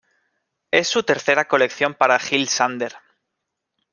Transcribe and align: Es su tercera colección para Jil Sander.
Es 0.71 0.87
su 0.87 1.03
tercera 1.03 1.47
colección 1.47 1.93
para 1.93 2.17
Jil 2.17 2.47
Sander. 2.47 2.95